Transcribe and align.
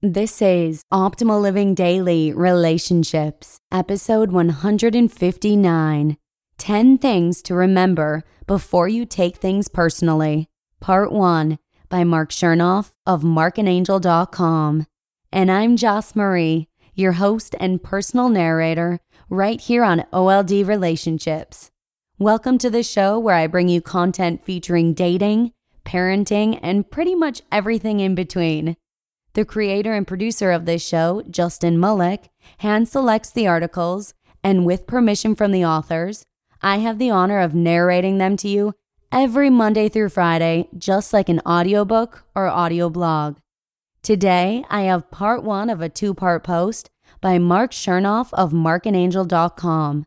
This 0.00 0.40
is 0.40 0.84
Optimal 0.92 1.42
Living 1.42 1.74
Daily 1.74 2.32
Relationships, 2.32 3.58
episode 3.72 4.30
159 4.30 6.16
10 6.56 6.98
Things 6.98 7.42
to 7.42 7.54
Remember 7.56 8.22
Before 8.46 8.86
You 8.86 9.04
Take 9.04 9.38
Things 9.38 9.66
Personally, 9.66 10.46
Part 10.78 11.10
1 11.10 11.58
by 11.88 12.04
Mark 12.04 12.30
Chernoff 12.30 12.92
of 13.06 13.22
markandangel.com. 13.22 14.86
And 15.32 15.50
I'm 15.50 15.76
Joss 15.76 16.14
Marie, 16.14 16.68
your 16.94 17.14
host 17.14 17.56
and 17.58 17.82
personal 17.82 18.28
narrator, 18.28 19.00
right 19.28 19.60
here 19.60 19.82
on 19.82 20.06
OLD 20.12 20.64
Relationships. 20.64 21.72
Welcome 22.20 22.58
to 22.58 22.70
the 22.70 22.84
show 22.84 23.18
where 23.18 23.34
I 23.34 23.48
bring 23.48 23.68
you 23.68 23.82
content 23.82 24.44
featuring 24.44 24.94
dating, 24.94 25.54
parenting, 25.84 26.60
and 26.62 26.88
pretty 26.88 27.16
much 27.16 27.42
everything 27.50 27.98
in 27.98 28.14
between. 28.14 28.76
The 29.34 29.44
creator 29.44 29.92
and 29.92 30.06
producer 30.06 30.50
of 30.50 30.64
this 30.64 30.86
show, 30.86 31.22
Justin 31.30 31.78
Malik, 31.78 32.30
hand 32.58 32.88
selects 32.88 33.30
the 33.30 33.46
articles, 33.46 34.14
and 34.42 34.64
with 34.64 34.86
permission 34.86 35.34
from 35.34 35.52
the 35.52 35.64
authors, 35.64 36.24
I 36.62 36.78
have 36.78 36.98
the 36.98 37.10
honor 37.10 37.40
of 37.40 37.54
narrating 37.54 38.18
them 38.18 38.36
to 38.38 38.48
you 38.48 38.74
every 39.12 39.50
Monday 39.50 39.88
through 39.88 40.08
Friday, 40.08 40.68
just 40.76 41.12
like 41.12 41.28
an 41.28 41.40
audiobook 41.46 42.24
or 42.34 42.48
audio 42.48 42.90
blog. 42.90 43.36
Today, 44.02 44.64
I 44.70 44.82
have 44.82 45.10
part 45.10 45.42
one 45.42 45.70
of 45.70 45.80
a 45.80 45.88
two 45.88 46.14
part 46.14 46.42
post 46.44 46.90
by 47.20 47.38
Mark 47.38 47.72
Chernoff 47.72 48.32
of 48.32 48.52
markandangel.com. 48.52 50.04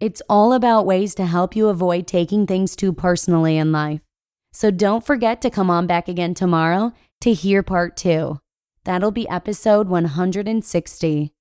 It's 0.00 0.22
all 0.28 0.52
about 0.52 0.86
ways 0.86 1.14
to 1.16 1.26
help 1.26 1.54
you 1.54 1.68
avoid 1.68 2.06
taking 2.06 2.46
things 2.46 2.74
too 2.74 2.92
personally 2.92 3.56
in 3.56 3.72
life. 3.72 4.00
So 4.52 4.70
don't 4.70 5.04
forget 5.04 5.40
to 5.42 5.50
come 5.50 5.70
on 5.70 5.86
back 5.86 6.08
again 6.08 6.34
tomorrow 6.34 6.92
to 7.20 7.32
hear 7.32 7.62
part 7.62 7.96
two. 7.96 8.40
That'll 8.84 9.12
be 9.12 9.28
episode 9.28 9.88
160. 9.88 11.32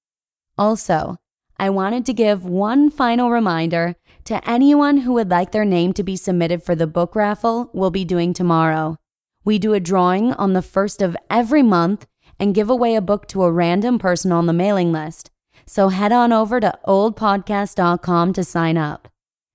Also, 0.57 1.17
I 1.57 1.69
wanted 1.69 2.05
to 2.05 2.13
give 2.13 2.45
one 2.45 2.89
final 2.89 3.31
reminder 3.31 3.95
to 4.25 4.49
anyone 4.49 4.97
who 4.97 5.13
would 5.13 5.29
like 5.29 5.51
their 5.51 5.65
name 5.65 5.93
to 5.93 6.03
be 6.03 6.15
submitted 6.15 6.63
for 6.63 6.75
the 6.75 6.87
book 6.87 7.15
raffle 7.15 7.69
we'll 7.73 7.91
be 7.91 8.05
doing 8.05 8.33
tomorrow. 8.33 8.97
We 9.43 9.57
do 9.57 9.73
a 9.73 9.79
drawing 9.79 10.33
on 10.33 10.53
the 10.53 10.61
first 10.61 11.01
of 11.01 11.17
every 11.29 11.63
month 11.63 12.07
and 12.39 12.55
give 12.55 12.69
away 12.69 12.95
a 12.95 13.01
book 13.01 13.27
to 13.29 13.43
a 13.43 13.51
random 13.51 13.99
person 13.99 14.31
on 14.31 14.45
the 14.45 14.53
mailing 14.53 14.91
list. 14.91 15.31
So 15.65 15.89
head 15.89 16.11
on 16.11 16.33
over 16.33 16.59
to 16.59 16.77
oldpodcast.com 16.87 18.33
to 18.33 18.43
sign 18.43 18.77
up. 18.77 19.07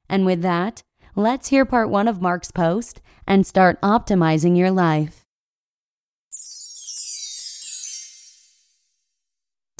And 0.08 0.24
with 0.24 0.42
that, 0.42 0.82
let's 1.14 1.48
hear 1.48 1.64
part 1.64 1.90
one 1.90 2.08
of 2.08 2.22
Mark's 2.22 2.50
post 2.50 3.00
and 3.26 3.46
start 3.46 3.80
optimizing 3.80 4.56
your 4.56 4.70
life. 4.70 5.25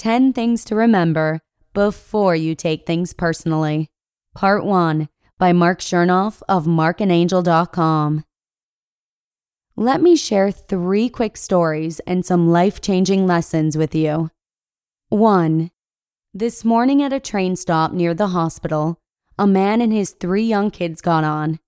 10 0.07 0.33
Things 0.35 0.65
to 0.65 0.77
Remember 0.77 1.41
Before 1.75 2.37
You 2.37 2.55
Take 2.55 2.87
Things 2.87 3.13
Personally. 3.13 3.91
Part 4.37 4.65
1 4.65 5.09
by 5.37 5.53
Mark 5.53 5.81
Chernoff 5.81 6.43
of 6.49 6.65
markandangel.com. 6.65 8.23
Let 9.75 10.01
me 10.01 10.15
share 10.15 10.53
three 10.53 11.09
quick 11.09 11.37
stories 11.37 11.99
and 12.07 12.25
some 12.25 12.49
life 12.49 12.81
changing 12.81 13.27
lessons 13.27 13.77
with 13.77 13.97
you. 13.97 14.31
1. 15.09 15.73
This 16.33 16.65
morning 16.65 17.03
at 17.03 17.13
a 17.13 17.19
train 17.19 17.57
stop 17.57 17.93
near 17.93 18.15
the 18.15 18.29
hospital, 18.29 19.01
a 19.37 19.49
man 19.49 19.81
and 19.81 19.93
his 19.93 20.11
three 20.11 20.45
young 20.45 20.71
kids 20.71 21.01
got 21.01 21.25
on. 21.25 21.59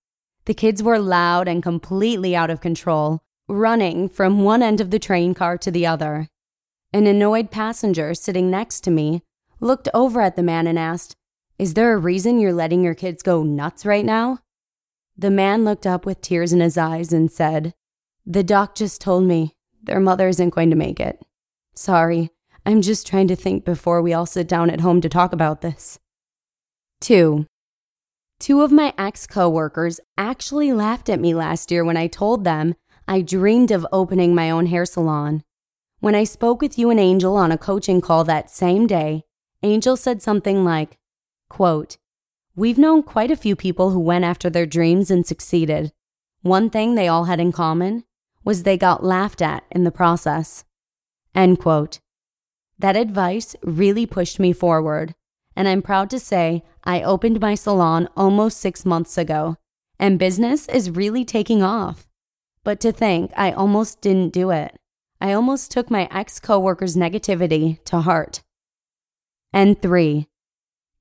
The 0.44 0.54
kids 0.54 0.80
were 0.80 1.00
loud 1.00 1.48
and 1.48 1.60
completely 1.60 2.36
out 2.36 2.50
of 2.50 2.60
control, 2.60 3.18
running 3.48 4.08
from 4.08 4.44
one 4.44 4.62
end 4.62 4.80
of 4.80 4.92
the 4.92 5.00
train 5.00 5.34
car 5.34 5.58
to 5.58 5.72
the 5.72 5.86
other. 5.86 6.28
An 6.90 7.06
annoyed 7.06 7.50
passenger 7.50 8.14
sitting 8.14 8.50
next 8.50 8.80
to 8.84 8.90
me 8.90 9.22
looked 9.60 9.88
over 9.92 10.22
at 10.22 10.36
the 10.36 10.42
man 10.42 10.66
and 10.66 10.78
asked, 10.78 11.16
Is 11.58 11.74
there 11.74 11.92
a 11.92 11.98
reason 11.98 12.38
you're 12.38 12.52
letting 12.52 12.82
your 12.82 12.94
kids 12.94 13.22
go 13.22 13.42
nuts 13.42 13.84
right 13.84 14.06
now? 14.06 14.38
The 15.16 15.30
man 15.30 15.64
looked 15.64 15.86
up 15.86 16.06
with 16.06 16.22
tears 16.22 16.52
in 16.52 16.60
his 16.60 16.78
eyes 16.78 17.12
and 17.12 17.30
said, 17.30 17.74
The 18.24 18.42
doc 18.42 18.74
just 18.74 19.02
told 19.02 19.24
me 19.24 19.54
their 19.82 20.00
mother 20.00 20.28
isn't 20.28 20.54
going 20.54 20.70
to 20.70 20.76
make 20.76 20.98
it. 20.98 21.20
Sorry, 21.74 22.30
I'm 22.64 22.80
just 22.80 23.06
trying 23.06 23.28
to 23.28 23.36
think 23.36 23.66
before 23.66 24.00
we 24.00 24.14
all 24.14 24.26
sit 24.26 24.48
down 24.48 24.70
at 24.70 24.80
home 24.80 25.02
to 25.02 25.10
talk 25.10 25.34
about 25.34 25.60
this. 25.60 25.98
2. 27.02 27.46
Two 28.40 28.62
of 28.62 28.72
my 28.72 28.94
ex 28.96 29.26
coworkers 29.26 30.00
actually 30.16 30.72
laughed 30.72 31.10
at 31.10 31.20
me 31.20 31.34
last 31.34 31.70
year 31.70 31.84
when 31.84 31.96
I 31.98 32.06
told 32.06 32.44
them 32.44 32.76
I 33.06 33.20
dreamed 33.20 33.72
of 33.72 33.86
opening 33.92 34.34
my 34.34 34.50
own 34.50 34.66
hair 34.66 34.86
salon. 34.86 35.42
When 36.00 36.14
I 36.14 36.24
spoke 36.24 36.62
with 36.62 36.78
you 36.78 36.90
and 36.90 37.00
Angel 37.00 37.36
on 37.36 37.50
a 37.50 37.58
coaching 37.58 38.00
call 38.00 38.22
that 38.24 38.50
same 38.50 38.86
day, 38.86 39.24
Angel 39.64 39.96
said 39.96 40.22
something 40.22 40.64
like, 40.64 40.96
quote, 41.48 41.96
We've 42.54 42.78
known 42.78 43.02
quite 43.02 43.32
a 43.32 43.36
few 43.36 43.56
people 43.56 43.90
who 43.90 44.00
went 44.00 44.24
after 44.24 44.48
their 44.48 44.66
dreams 44.66 45.10
and 45.10 45.26
succeeded. 45.26 45.92
One 46.42 46.70
thing 46.70 46.94
they 46.94 47.08
all 47.08 47.24
had 47.24 47.40
in 47.40 47.50
common 47.50 48.04
was 48.44 48.62
they 48.62 48.76
got 48.76 49.04
laughed 49.04 49.42
at 49.42 49.64
in 49.70 49.82
the 49.82 49.90
process. 49.90 50.64
End 51.34 51.58
quote. 51.58 51.98
That 52.78 52.96
advice 52.96 53.56
really 53.62 54.06
pushed 54.06 54.38
me 54.38 54.52
forward, 54.52 55.16
and 55.56 55.66
I'm 55.66 55.82
proud 55.82 56.10
to 56.10 56.20
say 56.20 56.62
I 56.84 57.02
opened 57.02 57.40
my 57.40 57.56
salon 57.56 58.08
almost 58.16 58.58
six 58.58 58.86
months 58.86 59.18
ago, 59.18 59.56
and 59.98 60.18
business 60.18 60.68
is 60.68 60.90
really 60.90 61.24
taking 61.24 61.62
off. 61.62 62.06
But 62.62 62.78
to 62.80 62.92
think 62.92 63.32
I 63.36 63.50
almost 63.50 64.00
didn't 64.00 64.32
do 64.32 64.50
it. 64.50 64.78
I 65.20 65.32
almost 65.32 65.70
took 65.70 65.90
my 65.90 66.08
ex 66.12 66.38
coworker's 66.38 66.96
negativity 66.96 67.82
to 67.84 68.00
heart. 68.00 68.42
And 69.52 69.80
three, 69.80 70.28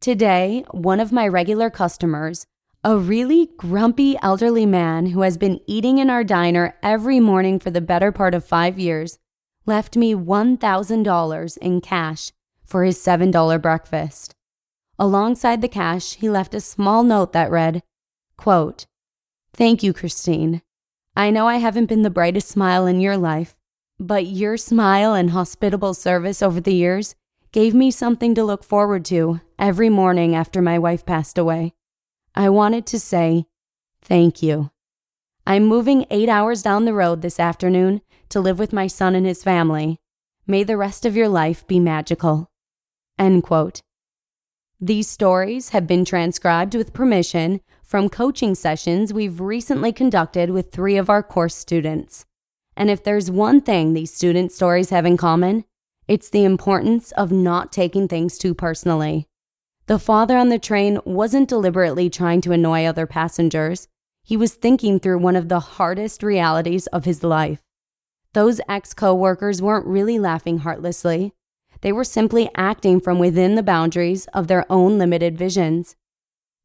today, 0.01 0.65
one 0.71 0.99
of 0.99 1.11
my 1.11 1.27
regular 1.27 1.69
customers, 1.69 2.47
a 2.83 2.97
really 2.97 3.49
grumpy 3.57 4.17
elderly 4.21 4.65
man 4.65 5.07
who 5.07 5.21
has 5.21 5.37
been 5.37 5.59
eating 5.67 5.97
in 5.97 6.09
our 6.09 6.23
diner 6.23 6.75
every 6.81 7.19
morning 7.19 7.59
for 7.59 7.69
the 7.69 7.81
better 7.81 8.11
part 8.11 8.33
of 8.33 8.45
five 8.45 8.79
years, 8.79 9.19
left 9.65 9.97
me 9.97 10.13
$1,000 10.13 11.57
in 11.57 11.81
cash 11.81 12.31
for 12.63 12.83
his 12.83 12.97
$7 12.97 13.61
breakfast. 13.61 14.33
Alongside 14.97 15.61
the 15.61 15.67
cash, 15.67 16.15
he 16.15 16.29
left 16.29 16.55
a 16.55 16.61
small 16.61 17.03
note 17.03 17.33
that 17.33 17.51
read, 17.51 17.83
quote, 18.37 18.85
Thank 19.53 19.83
you, 19.83 19.91
Christine. 19.91 20.61
I 21.15 21.29
know 21.29 21.47
I 21.47 21.57
haven't 21.57 21.87
been 21.87 22.03
the 22.03 22.09
brightest 22.09 22.47
smile 22.47 22.85
in 22.85 23.01
your 23.01 23.17
life, 23.17 23.55
but 23.99 24.27
your 24.27 24.57
smile 24.57 25.13
and 25.13 25.31
hospitable 25.31 25.93
service 25.93 26.41
over 26.41 26.61
the 26.61 26.73
years 26.73 27.15
gave 27.51 27.73
me 27.73 27.89
something 27.89 28.35
to 28.35 28.43
look 28.43 28.63
forward 28.63 29.03
to 29.05 29.41
every 29.57 29.89
morning 29.89 30.35
after 30.35 30.61
my 30.61 30.77
wife 30.77 31.05
passed 31.05 31.37
away. 31.37 31.73
I 32.35 32.49
wanted 32.49 32.85
to 32.87 32.99
say 32.99 33.45
thank 34.01 34.43
you. 34.43 34.69
I'm 35.45 35.65
moving 35.65 36.05
eight 36.09 36.29
hours 36.29 36.61
down 36.61 36.85
the 36.85 36.93
road 36.93 37.21
this 37.21 37.39
afternoon 37.39 38.01
to 38.29 38.39
live 38.39 38.59
with 38.59 38.73
my 38.73 38.87
son 38.87 39.15
and 39.15 39.25
his 39.25 39.43
family. 39.43 39.97
May 40.45 40.63
the 40.63 40.77
rest 40.77 41.05
of 41.05 41.15
your 41.15 41.29
life 41.29 41.65
be 41.67 41.79
magical. 41.79 42.51
End 43.17 43.43
quote. 43.43 43.81
These 44.79 45.09
stories 45.09 45.69
have 45.69 45.87
been 45.87 46.05
transcribed 46.05 46.75
with 46.75 46.93
permission 46.93 47.61
from 47.81 48.09
coaching 48.09 48.53
sessions 48.53 49.11
we've 49.11 49.39
recently 49.39 49.91
conducted 49.91 50.51
with 50.51 50.71
three 50.71 50.97
of 50.97 51.09
our 51.09 51.23
course 51.23 51.55
students. 51.55 52.25
And 52.77 52.89
if 52.89 53.03
there's 53.03 53.29
one 53.29 53.59
thing 53.59 53.93
these 53.93 54.13
student 54.13 54.53
stories 54.53 54.91
have 54.91 55.05
in 55.05 55.17
common, 55.17 55.65
It's 56.07 56.29
the 56.29 56.45
importance 56.45 57.11
of 57.13 57.33
not 57.33 57.73
taking 57.73 58.07
things 58.07 58.37
too 58.37 58.53
personally. 58.53 59.27
The 59.87 59.99
father 59.99 60.37
on 60.37 60.49
the 60.49 60.59
train 60.59 60.99
wasn't 61.05 61.49
deliberately 61.49 62.09
trying 62.09 62.39
to 62.41 62.53
annoy 62.53 62.85
other 62.85 63.05
passengers. 63.05 63.89
He 64.23 64.37
was 64.37 64.53
thinking 64.53 64.99
through 64.99 65.19
one 65.19 65.35
of 65.35 65.49
the 65.49 65.59
hardest 65.59 66.23
realities 66.23 66.87
of 66.87 67.05
his 67.05 67.23
life. 67.23 67.61
Those 68.33 68.61
ex 68.69 68.93
coworkers 68.93 69.61
weren't 69.61 69.85
really 69.85 70.17
laughing 70.19 70.59
heartlessly. 70.59 71.33
They 71.81 71.91
were 71.91 72.03
simply 72.03 72.49
acting 72.55 73.01
from 73.01 73.19
within 73.19 73.55
the 73.55 73.63
boundaries 73.63 74.27
of 74.27 74.47
their 74.47 74.65
own 74.71 74.97
limited 74.97 75.37
visions. 75.37 75.95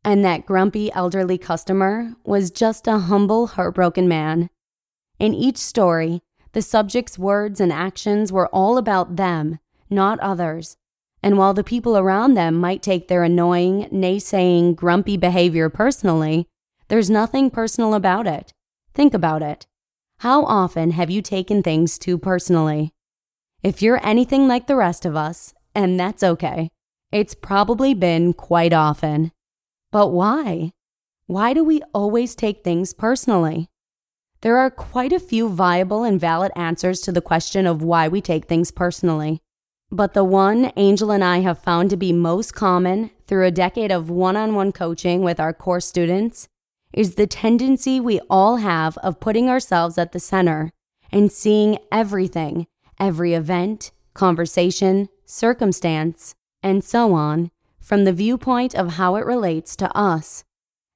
And 0.05 0.25
that 0.25 0.47
grumpy 0.47 0.93
elderly 0.93 1.39
customer 1.39 2.15
was 2.25 2.51
just 2.51 2.87
a 2.87 2.99
humble, 2.99 3.49
heartbroken 3.49 4.09
man. 4.09 4.51
In 5.19 5.35
each 5.35 5.59
story, 5.59 6.23
the 6.53 6.63
subject's 6.63 7.19
words 7.19 7.61
and 7.61 7.73
actions 7.73 8.31
were 8.31 8.49
all 8.49 8.77
about 8.77 9.17
them, 9.17 9.59
not 9.89 10.21
others. 10.21 10.77
And 11.23 11.39
while 11.39 11.55
the 11.55 11.65
people 11.65 11.97
around 11.97 12.35
them 12.35 12.57
might 12.57 12.83
take 12.83 13.09
their 13.09 13.23
annoying, 13.23 13.89
naysaying, 13.93 14.75
grumpy 14.75 15.17
behavior 15.17 15.69
personally, 15.69 16.49
there's 16.89 17.09
nothing 17.09 17.51
personal 17.51 17.95
about 17.95 18.27
it. 18.27 18.53
Think 18.93 19.15
about 19.15 19.43
it. 19.43 19.67
How 20.19 20.45
often 20.45 20.91
have 20.93 21.11
you 21.11 21.23
taken 21.23 21.63
things 21.63 21.99
too 21.99 22.19
personally? 22.19 22.93
If 23.63 23.81
you're 23.81 24.05
anything 24.05 24.49
like 24.49 24.67
the 24.67 24.77
rest 24.77 25.05
of 25.05 25.17
us, 25.17 25.55
and 25.75 25.99
that's 25.99 26.23
okay, 26.23 26.71
it's 27.11 27.35
probably 27.35 27.95
been 27.95 28.33
quite 28.33 28.73
often. 28.73 29.33
But 29.91 30.09
why? 30.09 30.73
Why 31.27 31.55
do 31.55 31.63
we 31.63 31.83
always 31.95 32.35
take 32.35 32.65
things 32.65 32.93
personally? 32.93 33.69
There 34.43 34.59
are 34.59 34.71
quite 34.71 35.13
a 35.13 35.21
few 35.21 35.49
viable 35.49 36.03
and 36.03 36.21
valid 36.21 36.51
answers 36.57 37.01
to 37.03 37.13
the 37.13 37.21
question 37.21 37.65
of 37.65 37.81
why 37.81 38.09
we 38.09 38.21
take 38.21 38.47
things 38.47 38.73
personally. 38.73 39.41
But 39.89 40.15
the 40.15 40.25
one 40.25 40.73
Angel 40.77 41.13
and 41.13 41.23
I 41.23 41.39
have 41.41 41.61
found 41.61 41.91
to 41.91 41.97
be 41.97 42.13
most 42.13 42.53
common 42.53 43.13
through 43.29 43.47
a 43.47 43.53
decade 43.53 43.93
of 43.93 44.11
one 44.11 44.37
on 44.37 44.57
one 44.57 44.73
coaching 44.73 45.23
with 45.23 45.39
our 45.39 45.53
core 45.53 45.81
students 45.81 46.49
is 46.93 47.15
the 47.15 47.29
tendency 47.29 48.01
we 48.01 48.19
all 48.29 48.57
have 48.57 48.99
of 48.99 49.21
putting 49.21 49.49
ourselves 49.49 49.97
at 49.97 50.11
the 50.11 50.19
center 50.19 50.73
and 51.13 51.31
seeing 51.31 51.79
everything, 51.93 52.67
every 52.99 53.35
event, 53.35 53.93
conversation, 54.13 55.09
circumstance, 55.25 56.35
and 56.65 56.83
so 56.83 57.13
on, 57.15 57.53
from 57.81 58.03
the 58.05 58.13
viewpoint 58.13 58.75
of 58.75 58.95
how 58.95 59.15
it 59.15 59.25
relates 59.25 59.77
to 59.77 59.97
us. 59.97 60.43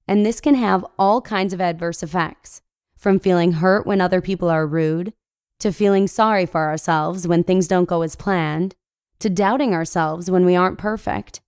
And 0.08 0.26
this 0.26 0.40
can 0.40 0.56
have 0.56 0.84
all 0.98 1.20
kinds 1.20 1.52
of 1.52 1.60
adverse 1.60 2.02
effects 2.02 2.60
from 2.96 3.20
feeling 3.20 3.52
hurt 3.52 3.87
when 3.87 4.00
other 4.00 4.20
people 4.20 4.48
are 4.48 4.66
rude, 4.66 5.12
to 5.60 5.72
feeling 5.72 6.06
sorry 6.06 6.46
for 6.46 6.66
ourselves 6.66 7.26
when 7.26 7.44
things 7.44 7.69
don't 7.69 7.88
go 7.88 8.02
as 8.02 8.16
planned, 8.16 8.75
to 9.19 9.31
doubting 9.31 9.75
ourselves 9.75 10.31
when 10.31 10.44
we 10.44 10.56
aren't 10.56 10.78
perfect. 10.78 11.40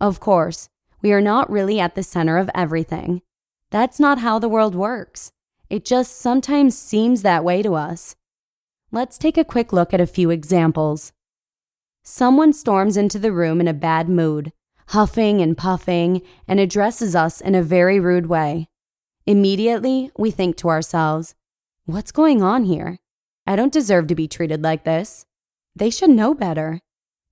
Of 0.00 0.20
course, 0.20 0.68
we 1.02 1.12
are 1.12 1.20
not 1.20 1.50
really 1.50 1.80
at 1.80 1.94
the 1.94 2.02
center 2.02 2.38
of 2.38 2.50
everything. 2.54 3.22
That's 3.70 4.00
not 4.00 4.18
how 4.18 4.38
the 4.38 4.48
world 4.48 4.74
works. 4.74 5.32
It 5.68 5.84
just 5.84 6.16
sometimes 6.16 6.76
seems 6.76 7.22
that 7.22 7.44
way 7.44 7.62
to 7.62 7.74
us. 7.74 8.16
Let's 8.90 9.18
take 9.18 9.38
a 9.38 9.44
quick 9.44 9.72
look 9.72 9.94
at 9.94 10.00
a 10.00 10.06
few 10.06 10.30
examples. 10.30 11.12
Someone 12.02 12.52
storms 12.52 12.96
into 12.96 13.18
the 13.18 13.32
room 13.32 13.60
in 13.60 13.68
a 13.68 13.74
bad 13.74 14.08
mood, 14.08 14.52
huffing 14.88 15.40
and 15.40 15.56
puffing, 15.56 16.22
and 16.48 16.58
addresses 16.58 17.14
us 17.14 17.40
in 17.40 17.54
a 17.54 17.62
very 17.62 18.00
rude 18.00 18.26
way. 18.26 18.68
Immediately, 19.26 20.10
we 20.16 20.30
think 20.30 20.56
to 20.56 20.68
ourselves, 20.68 21.34
What's 21.84 22.12
going 22.12 22.42
on 22.42 22.64
here? 22.64 22.98
I 23.46 23.56
don't 23.56 23.72
deserve 23.72 24.06
to 24.08 24.14
be 24.14 24.28
treated 24.28 24.62
like 24.62 24.84
this. 24.84 25.26
They 25.74 25.90
should 25.90 26.10
know 26.10 26.34
better. 26.34 26.80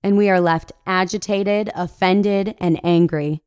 And 0.03 0.17
we 0.17 0.29
are 0.29 0.39
left 0.39 0.71
agitated, 0.85 1.69
offended, 1.75 2.55
and 2.59 2.79
angry. 2.83 3.41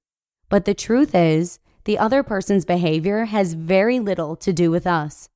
But 0.48 0.64
the 0.64 0.74
truth 0.74 1.14
is, 1.14 1.58
the 1.84 1.98
other 1.98 2.22
person's 2.22 2.64
behavior 2.64 3.24
has 3.26 3.54
very 3.54 3.98
little 3.98 4.36
to 4.36 4.52
do 4.52 4.70
with 4.70 4.86
us. 4.86 5.28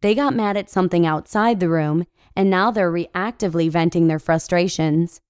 They 0.00 0.14
got 0.14 0.34
mad 0.34 0.56
at 0.56 0.70
something 0.70 1.06
outside 1.06 1.60
the 1.60 1.68
room, 1.68 2.06
and 2.36 2.50
now 2.50 2.70
they're 2.70 2.92
reactively 2.92 3.70
venting 3.70 4.08
their 4.08 4.18
frustrations. 4.18 5.20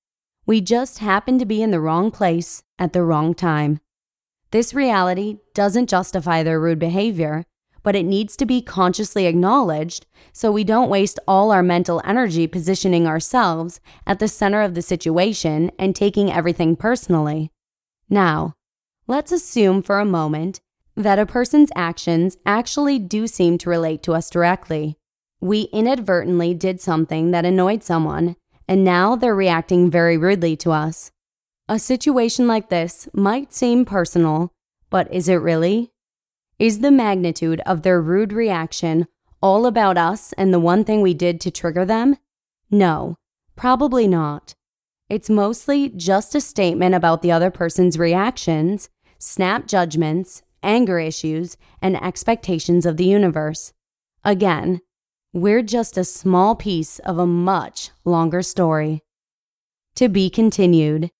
We 0.46 0.60
just 0.60 0.98
happen 0.98 1.38
to 1.38 1.46
be 1.46 1.62
in 1.62 1.70
the 1.70 1.80
wrong 1.80 2.10
place 2.10 2.62
at 2.78 2.92
the 2.92 3.02
wrong 3.02 3.34
time. 3.34 3.80
This 4.54 4.72
reality 4.72 5.38
doesn't 5.52 5.88
justify 5.88 6.44
their 6.44 6.60
rude 6.60 6.78
behavior, 6.78 7.44
but 7.82 7.96
it 7.96 8.04
needs 8.04 8.36
to 8.36 8.46
be 8.46 8.62
consciously 8.62 9.26
acknowledged 9.26 10.06
so 10.32 10.52
we 10.52 10.62
don't 10.62 10.88
waste 10.88 11.18
all 11.26 11.50
our 11.50 11.60
mental 11.60 12.00
energy 12.04 12.46
positioning 12.46 13.04
ourselves 13.04 13.80
at 14.06 14.20
the 14.20 14.28
center 14.28 14.62
of 14.62 14.74
the 14.74 14.80
situation 14.80 15.72
and 15.76 15.96
taking 15.96 16.30
everything 16.30 16.76
personally. 16.76 17.50
Now, 18.08 18.54
let's 19.08 19.32
assume 19.32 19.82
for 19.82 19.98
a 19.98 20.04
moment 20.04 20.60
that 20.94 21.18
a 21.18 21.26
person's 21.26 21.72
actions 21.74 22.36
actually 22.46 23.00
do 23.00 23.26
seem 23.26 23.58
to 23.58 23.70
relate 23.70 24.04
to 24.04 24.12
us 24.12 24.30
directly. 24.30 24.96
We 25.40 25.62
inadvertently 25.72 26.54
did 26.54 26.80
something 26.80 27.32
that 27.32 27.44
annoyed 27.44 27.82
someone, 27.82 28.36
and 28.68 28.84
now 28.84 29.16
they're 29.16 29.34
reacting 29.34 29.90
very 29.90 30.16
rudely 30.16 30.54
to 30.58 30.70
us. 30.70 31.10
A 31.66 31.78
situation 31.78 32.46
like 32.46 32.68
this 32.68 33.08
might 33.14 33.54
seem 33.54 33.86
personal, 33.86 34.52
but 34.90 35.10
is 35.10 35.30
it 35.30 35.36
really? 35.36 35.92
Is 36.58 36.80
the 36.80 36.90
magnitude 36.90 37.60
of 37.64 37.80
their 37.80 38.02
rude 38.02 38.34
reaction 38.34 39.06
all 39.40 39.64
about 39.64 39.96
us 39.96 40.34
and 40.34 40.52
the 40.52 40.60
one 40.60 40.84
thing 40.84 41.00
we 41.00 41.14
did 41.14 41.40
to 41.40 41.50
trigger 41.50 41.86
them? 41.86 42.18
No, 42.70 43.16
probably 43.56 44.06
not. 44.06 44.54
It's 45.08 45.30
mostly 45.30 45.88
just 45.88 46.34
a 46.34 46.40
statement 46.42 46.94
about 46.94 47.22
the 47.22 47.32
other 47.32 47.50
person's 47.50 47.98
reactions, 47.98 48.90
snap 49.18 49.66
judgments, 49.66 50.42
anger 50.62 50.98
issues, 50.98 51.56
and 51.80 51.96
expectations 52.02 52.84
of 52.84 52.98
the 52.98 53.06
universe. 53.06 53.72
Again, 54.22 54.82
we're 55.32 55.62
just 55.62 55.96
a 55.96 56.04
small 56.04 56.56
piece 56.56 56.98
of 57.00 57.16
a 57.16 57.26
much 57.26 57.90
longer 58.04 58.42
story. 58.42 59.00
To 59.94 60.10
be 60.10 60.28
continued. 60.28 61.10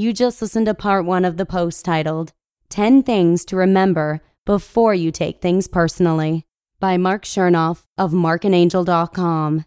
You 0.00 0.14
just 0.14 0.40
listened 0.40 0.64
to 0.64 0.72
part 0.72 1.04
one 1.04 1.26
of 1.26 1.36
the 1.36 1.44
post 1.44 1.84
titled 1.84 2.32
10 2.70 3.02
Things 3.02 3.44
to 3.44 3.54
Remember 3.54 4.22
Before 4.46 4.94
You 4.94 5.10
Take 5.10 5.42
Things 5.42 5.68
Personally 5.68 6.46
by 6.78 6.96
Mark 6.96 7.24
Chernoff 7.24 7.84
of 7.98 8.12
markandangel.com. 8.12 9.66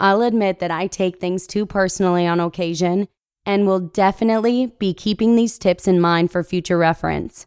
I'll 0.00 0.22
admit 0.22 0.58
that 0.60 0.70
I 0.70 0.86
take 0.86 1.18
things 1.18 1.46
too 1.46 1.66
personally 1.66 2.26
on 2.26 2.40
occasion 2.40 3.06
and 3.44 3.66
will 3.66 3.80
definitely 3.80 4.72
be 4.78 4.94
keeping 4.94 5.36
these 5.36 5.58
tips 5.58 5.86
in 5.86 6.00
mind 6.00 6.32
for 6.32 6.42
future 6.42 6.78
reference. 6.78 7.46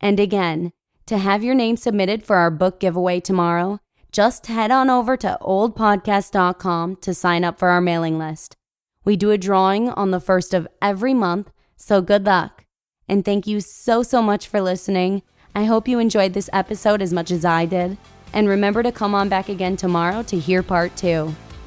And 0.00 0.20
again, 0.20 0.72
to 1.06 1.18
have 1.18 1.42
your 1.42 1.54
name 1.54 1.76
submitted 1.76 2.22
for 2.22 2.36
our 2.36 2.50
book 2.50 2.78
giveaway 2.78 3.20
tomorrow, 3.20 3.80
just 4.12 4.46
head 4.46 4.70
on 4.70 4.90
over 4.90 5.16
to 5.16 5.38
oldpodcast.com 5.40 6.96
to 6.96 7.14
sign 7.14 7.42
up 7.42 7.58
for 7.58 7.68
our 7.68 7.80
mailing 7.80 8.18
list. 8.18 8.56
We 9.04 9.16
do 9.16 9.30
a 9.30 9.38
drawing 9.38 9.88
on 9.88 10.10
the 10.10 10.20
first 10.20 10.54
of 10.54 10.68
every 10.80 11.14
month, 11.14 11.50
so 11.76 12.00
good 12.00 12.24
luck. 12.26 12.64
And 13.08 13.24
thank 13.24 13.46
you 13.46 13.60
so, 13.60 14.02
so 14.02 14.22
much 14.22 14.46
for 14.46 14.60
listening. 14.60 15.22
I 15.54 15.64
hope 15.64 15.88
you 15.88 15.98
enjoyed 15.98 16.32
this 16.32 16.50
episode 16.52 17.02
as 17.02 17.12
much 17.12 17.30
as 17.30 17.44
I 17.44 17.66
did. 17.66 17.98
And 18.32 18.48
remember 18.48 18.82
to 18.82 18.92
come 18.92 19.14
on 19.14 19.28
back 19.28 19.48
again 19.48 19.76
tomorrow 19.76 20.22
to 20.24 20.38
hear 20.38 20.62
part 20.62 20.96
two, 20.96 21.34